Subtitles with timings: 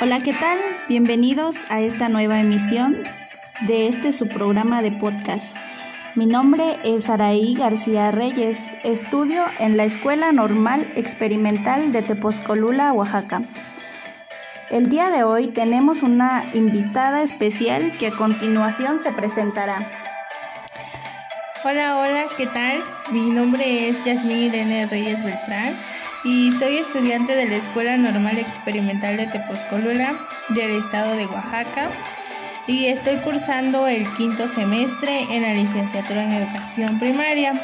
[0.00, 0.60] Hola, ¿qué tal?
[0.88, 3.02] Bienvenidos a esta nueva emisión
[3.62, 5.56] de este su programa de podcast.
[6.14, 8.74] Mi nombre es Araí García Reyes.
[8.84, 13.42] Estudio en la Escuela Normal Experimental de Tepozcolula, Oaxaca.
[14.70, 19.84] El día de hoy tenemos una invitada especial que a continuación se presentará.
[21.64, 22.84] Hola, hola, ¿qué tal?
[23.10, 25.74] Mi nombre es Yasmín Irene Reyes Beltrán
[26.24, 30.14] y soy estudiante de la Escuela Normal Experimental de Tepozcolula
[30.50, 31.88] del estado de Oaxaca
[32.66, 37.54] y estoy cursando el quinto semestre en la licenciatura en educación primaria.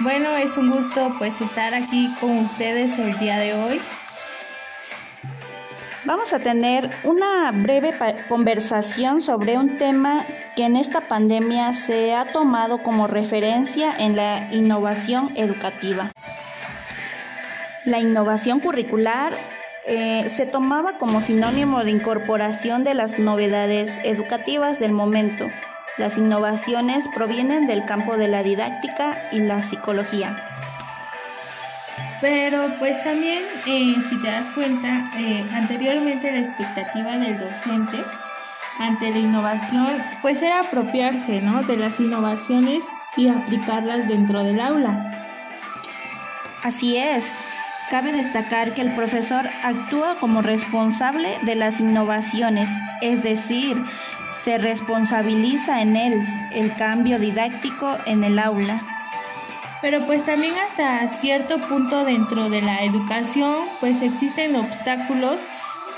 [0.00, 3.80] Bueno, es un gusto pues estar aquí con ustedes el día de hoy.
[6.04, 7.90] Vamos a tener una breve
[8.28, 10.22] conversación sobre un tema
[10.54, 16.12] que en esta pandemia se ha tomado como referencia en la innovación educativa.
[17.86, 19.34] La innovación curricular
[19.86, 25.50] eh, se tomaba como sinónimo de incorporación de las novedades educativas del momento.
[25.98, 30.34] Las innovaciones provienen del campo de la didáctica y la psicología.
[32.22, 37.98] Pero pues también, eh, si te das cuenta, eh, anteriormente la expectativa del docente
[38.80, 41.62] ante la innovación, pues era apropiarse ¿no?
[41.62, 42.82] de las innovaciones
[43.18, 45.10] y aplicarlas dentro del aula.
[46.62, 47.30] Así es.
[47.90, 52.68] Cabe destacar que el profesor actúa como responsable de las innovaciones,
[53.02, 53.76] es decir,
[54.36, 58.80] se responsabiliza en él el cambio didáctico en el aula.
[59.82, 65.38] Pero pues también hasta cierto punto dentro de la educación pues existen obstáculos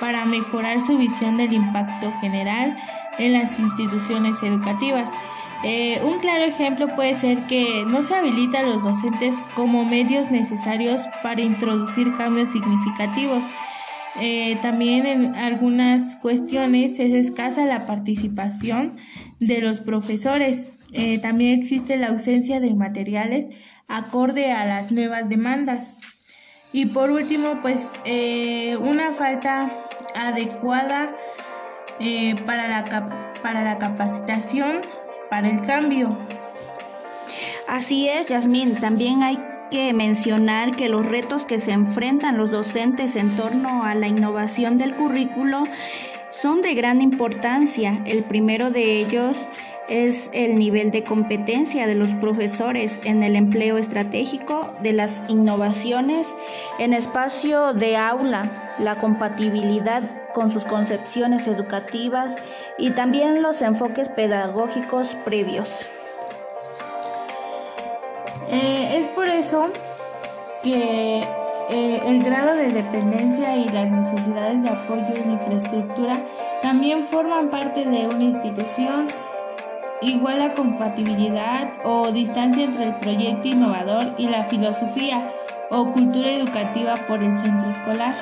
[0.00, 2.76] para mejorar su visión del impacto general
[3.18, 5.10] en las instituciones educativas.
[5.66, 10.30] Eh, un claro ejemplo puede ser que no se habilita a los docentes como medios
[10.30, 13.44] necesarios para introducir cambios significativos.
[14.20, 18.98] Eh, también en algunas cuestiones es escasa la participación
[19.40, 20.66] de los profesores.
[20.92, 23.46] Eh, también existe la ausencia de materiales
[23.88, 25.96] acorde a las nuevas demandas.
[26.74, 27.90] Y por último, pues
[28.80, 29.72] una falta
[30.14, 31.16] adecuada
[32.44, 32.84] para, la
[33.42, 34.80] para la capacitación
[35.40, 36.16] el cambio.
[37.66, 38.74] Así es, Yasmín.
[38.76, 39.38] También hay
[39.70, 44.78] que mencionar que los retos que se enfrentan los docentes en torno a la innovación
[44.78, 45.64] del currículo
[46.44, 48.02] son de gran importancia.
[48.04, 49.34] El primero de ellos
[49.88, 56.36] es el nivel de competencia de los profesores en el empleo estratégico de las innovaciones
[56.78, 58.46] en espacio de aula,
[58.78, 60.02] la compatibilidad
[60.34, 62.36] con sus concepciones educativas
[62.76, 65.86] y también los enfoques pedagógicos previos.
[68.50, 69.70] Eh, es por eso
[70.62, 71.22] que
[71.70, 76.12] eh, el grado de dependencia y las necesidades de apoyo en infraestructura
[76.64, 79.06] también forman parte de una institución.
[80.00, 85.30] Igual la compatibilidad o distancia entre el proyecto innovador y la filosofía
[85.68, 88.16] o cultura educativa por el centro escolar.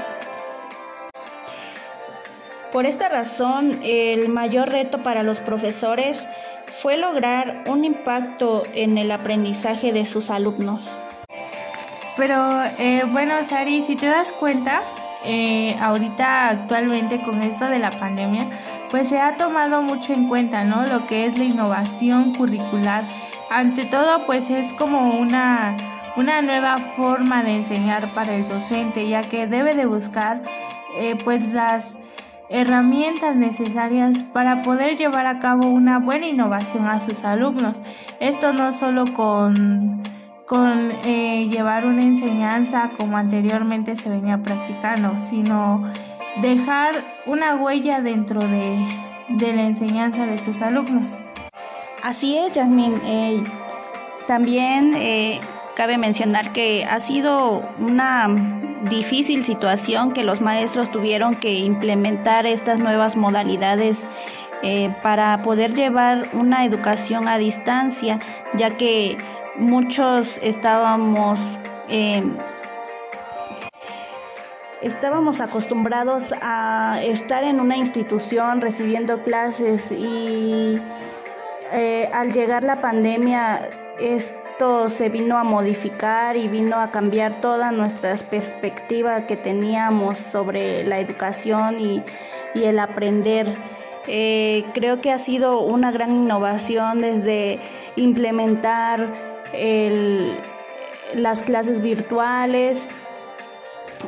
[2.73, 6.27] Por esta razón, el mayor reto para los profesores
[6.83, 10.83] fue lograr un impacto en el aprendizaje de sus alumnos.
[12.17, 12.35] Pero
[12.81, 14.83] eh, bueno, Sari, si te das cuenta,
[15.25, 18.45] eh, ahorita actualmente con esto de la pandemia,
[18.91, 20.87] pues se ha tomado mucho en cuenta, ¿no?
[20.87, 23.07] Lo que es la innovación curricular.
[23.51, 25.77] Ante todo, pues es como una,
[26.17, 30.43] una nueva forma de enseñar para el docente, ya que debe de buscar
[30.97, 31.99] eh, pues las
[32.51, 37.81] herramientas necesarias para poder llevar a cabo una buena innovación a sus alumnos.
[38.21, 40.03] Esto no solo con,
[40.47, 45.91] con eh, llevar una enseñanza como anteriormente se venía practicando, sino
[46.41, 46.95] dejar
[47.27, 48.87] una huella dentro de,
[49.29, 51.19] la enseñanza de sus alumnos.
[52.03, 52.95] Así es, Yasmin.
[53.05, 53.43] Eh,
[54.27, 55.41] también eh,
[55.77, 58.29] cabe mencionar que ha sido una
[58.91, 64.07] difícil situación que los maestros tuvieron que implementar estas nuevas modalidades
[65.03, 68.21] para poder llevar una educación a distancia,
[68.55, 69.17] ya que
[69.57, 71.39] muchos estábamos
[71.89, 72.23] eh,
[74.81, 80.77] estábamos acostumbrados a estar en una institución recibiendo clases y
[81.73, 83.69] eh, al llegar la pandemia
[84.01, 84.35] es
[84.89, 91.01] se vino a modificar y vino a cambiar toda nuestra perspectiva que teníamos sobre la
[91.01, 92.03] educación y,
[92.55, 93.47] el aprender.
[94.07, 97.59] Eh, creo que ha sido una gran innovación desde
[97.97, 99.01] implementar
[101.15, 102.89] las clases virtuales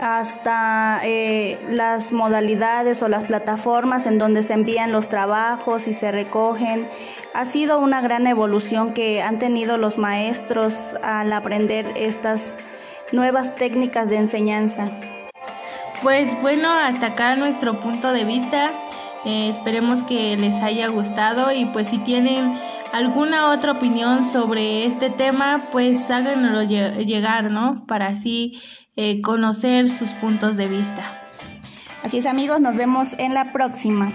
[0.01, 6.11] hasta eh, las modalidades o las plataformas en donde se envían los trabajos y se
[6.11, 6.89] recogen.
[7.35, 12.57] Ha sido una gran evolución que han tenido los maestros al aprender estas
[13.13, 14.91] nuevas técnicas de enseñanza.
[16.03, 18.71] Pues bueno, hasta acá nuestro punto de vista.
[19.25, 22.59] Eh, esperemos que les haya gustado y pues si tienen
[22.95, 27.85] alguna otra opinión sobre este tema, pues háganoslo llegar, ¿no?
[27.87, 28.63] Para así
[28.95, 31.03] eh, conocer sus puntos de vista.
[32.05, 34.13] Así es amigos, nos vemos en la próxima.